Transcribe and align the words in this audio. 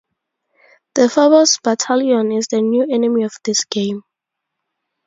The 0.95 1.09
Phobos 1.09 1.59
Battalion 1.63 2.31
is 2.31 2.47
the 2.47 2.59
new 2.59 2.87
enemy 2.91 3.21
of 3.23 3.33
this 3.45 3.65
game. 3.65 4.01